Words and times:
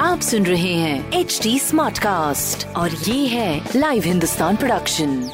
आप 0.00 0.20
सुन 0.22 0.46
रहे 0.46 0.72
हैं 0.74 1.12
एच 1.12 1.40
डी 1.42 1.58
स्मार्ट 1.58 1.98
कास्ट 1.98 2.66
और 2.76 2.90
ये 2.90 3.26
है 3.26 3.68
live 3.76 4.02
Hindustan 4.02 4.56
production 4.56 5.30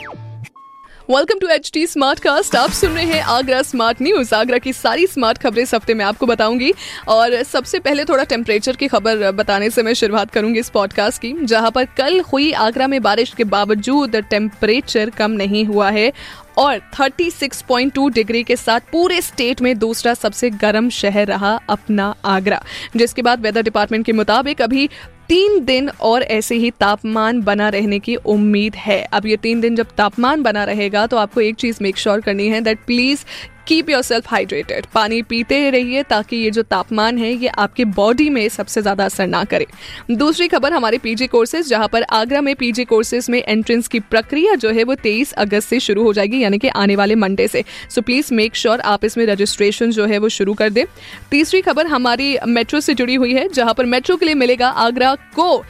welcome 1.11 1.39
to 1.39 1.49
H 1.49 1.71
T 1.75 1.87
smart 1.87 2.21
cast 2.21 2.57
आप 2.57 2.71
सुन 2.71 2.91
रहे 2.91 3.04
हैं 3.04 3.23
आगरा 3.23 3.62
स्मार्ट 3.62 4.03
न्यूज़ 4.03 4.35
आगरा 4.35 4.58
की 4.58 4.72
सारी 4.72 5.06
स्मार्ट 5.06 5.38
खबरें 5.38 5.63
इस 5.63 5.74
हफ़्ते 5.74 5.95
में 5.95 6.04
आपको 6.04 6.27
बताऊँगी। 6.27 6.72
और 7.08 7.43
सबसे 7.43 7.79
पहले 7.79 8.04
थोड़ा 8.04 8.24
टेम्परेचर 8.24 8.77
की 8.77 8.88
खबर 8.88 9.31
बताने 9.33 9.71
से 9.71 9.83
मैं 9.83 9.95
शुरुआत 9.95 10.31
करूँगी 10.31 10.61
इस 10.61 10.69
पॉडकास्ट 10.69 11.22
की, 11.22 11.33
जहाँ 11.43 11.71
पर 11.71 11.85
कल 11.85 12.21
हुई 12.21 12.53
आगरा 12.53 12.87
में 12.87 13.03
बारिश 13.03 13.35
के 13.37 13.45
बावजूद 13.45 14.17
टेम्परेचर 14.17 15.11
कम 15.11 15.31
नहीं 15.31 15.65
हुआ 15.65 15.90
है। 15.90 16.12
और 16.59 16.80
36.2 16.95 18.09
डिग्री 18.11 18.43
के 18.43 18.56
साथ 18.56 18.80
पूरे 18.93 19.20
स्टेट 19.23 19.61
में 19.62 19.79
दूसरा 19.79 20.15
सबसे 20.15 20.51
गर्म 20.51 20.88
शहर 20.91 21.27
रहा 21.27 21.55
अपना 21.70 22.14
आगरा, 22.24 22.62
जिसके 22.97 23.23
बाद 23.23 23.41
वेदर 23.41 23.62
डिपार्टमेंट 23.62 24.06
के 24.06 24.12
मुताबिक 24.12 24.62
अभी 24.62 24.88
तीन 25.28 25.64
दिन 25.64 25.88
और 25.88 26.23
ऐसे 26.23 26.55
ही 26.55 26.70
तापमान 26.70 27.41
बना 27.41 27.69
रहने 27.69 27.98
की 27.98 28.14
उम्मीद 28.16 28.74
है। 28.77 29.02
अब 29.02 29.27
ये 29.27 29.37
तीन 29.37 29.61
दिन 29.61 29.77
जब 29.77 29.87
तापमान 29.97 30.42
बना 30.42 30.64
रहेगा 30.64 31.06
तो 31.06 31.16
आपको 31.16 31.41
एक 31.41 31.55
चीज़ 31.55 31.78
मेक 31.83 31.97
श्योर 31.97 32.20
करनी 32.20 32.48
है 32.48 32.61
that 32.61 32.84
please 32.86 33.25
keep 33.66 33.91
yourself 34.02 34.30
hydrated 34.30 34.87
पानी 34.87 35.20
पीते 35.23 35.59
रहिए 35.70 36.02
ताकि 36.02 36.37
ये 36.37 36.51
जो 36.51 36.62
तापमान 36.65 37.19
है, 37.19 37.33
ये 37.33 37.48
आपके 37.48 37.84
बॉडी 37.87 38.29
में 38.30 38.48
सबसे 38.48 38.83
ज़्यादा 38.83 39.05
असर 39.05 39.27
ना 39.27 39.42
करे। 39.45 39.66
दूसरी 40.11 40.48
खबर 40.48 40.73
हमारे 40.73 40.98
पीजी 40.98 41.27
कोर्सेज 41.27 41.69
जहाँ 41.69 41.89
पर 41.89 42.02
आगरा 42.12 42.41
में 42.41 42.55
पीजी 42.56 42.84
कोर्सेज 42.84 43.29
में 43.30 43.39
एंट्रेंस 43.39 43.89
की 43.89 44.01
प्रक्रिया 44.02 44.55
जो 44.56 44.70
है 44.70 44.84
वो 44.84 44.95
तेईस 44.97 45.33
अगस्त 45.34 45.69
से 45.69 45.80
शुरू 45.80 46.02
हो 46.02 46.12
जाएगी, 46.12 46.42
यानी 46.42 46.59
कि 46.59 46.69
आने 46.69 46.97
वाले 46.97 47.15
मंडे 47.16 47.48
से। 47.48 47.65
सो 47.91 48.01
प्लीज़ 48.02 48.33
मेक 48.34 48.56
श्योर 48.56 48.80
आप 48.83 49.05
इसमें 49.05 49.25
रजिस्ट्रेशन 49.27 49.91
जो 49.91 50.06
है 50.06 50.19
वो 50.19 50.28
शुरू 50.30 50.55
कर 50.55 50.70
दें। 50.70 50.84
तीसरी 51.30 51.61
खबर 51.62 51.87
हमारी 51.87 52.37
मेट्रो 52.47 52.80
से 52.80 52.95
जुड़ी 52.95 53.14
हुई 53.14 53.34
है, 53.34 53.48
जहाँ 53.48 53.75
पर 53.75 53.86
मेट्रो 53.86 54.17
के 54.17 54.27
लिए 54.27 54.34
मिलेगा 54.36 54.69
आगरा 54.69 55.14
को 55.34 55.64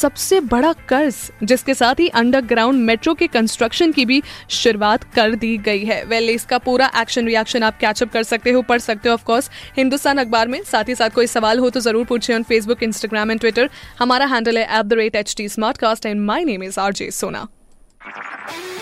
सबसे 0.00 0.40
बड़ा 0.42 0.72
कर्ज, 0.88 1.14
जिसके 1.42 1.74
साथ 1.74 2.00
ही 2.00 2.08
अंडरग्राउंड 2.10 2.82
मेट्रो 2.82 3.14
के 3.14 3.26
कंस्ट्रक्शन 3.28 3.92
की 3.92 4.04
भी 4.04 4.22
शुरुआत 4.52 5.04
कर 5.14 5.34
दी 5.36 5.56
गई 5.60 5.84
है। 5.84 6.02
वेल 6.06 6.30
इसका 6.30 6.58
पूरा 6.60 6.90
एक्शन 6.96 7.28
रिएक्शन 7.36 7.62
आप 7.62 7.78
कैचअप 7.80 8.12
कर 8.12 8.22
सकते 8.24 8.50
हो 8.50 8.62
पढ़ 8.64 8.80
सकते 8.80 9.08
हो 9.08 9.14
ऑफकोर्स 9.14 9.50
हिंदुस्तान 9.76 10.18
अखबार 10.18 10.48
में 10.48 10.62
साथ 10.66 10.88
ही 10.88 10.94
साथ 10.94 11.10
कोई 11.14 11.26
सवाल 11.28 11.58
हो 11.58 11.70
तो 11.70 11.80
ज़रूर 11.80 12.04
पूछिए 12.06 12.36
on 12.36 12.42
Facebook 12.44 12.82
Instagram 12.82 13.30
and 13.30 13.40
Twitter 13.40 13.70
हमारा 13.98 14.26
हैंडल 14.26 14.58
है 14.58 14.64
at 14.78 14.84
the 14.84 14.92
rate 14.94 15.16
H 15.16 15.34
T 15.36 15.48
smart 15.48 15.78
cast 15.78 16.06
and 16.06 16.20
my 16.26 16.44
name 16.44 16.62
is 16.62 16.80
R 16.80 16.92
J 16.92 17.10
Sona 17.12 17.46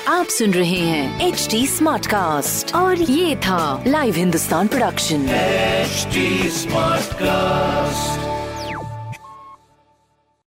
आप 0.08 0.26
सुन 0.28 0.50
रहे 0.52 0.78
हैं 0.78 1.28
एच 1.28 1.46
टी 1.50 1.66
स्मार्ट 1.66 2.06
कास्ट 2.06 2.74
और 2.74 3.00
ये 3.00 3.36
था 3.46 3.62
live 3.86 4.14
Hindustan 4.14 4.68
production 4.68 5.26
smart 6.52 7.12
cast 7.12 7.73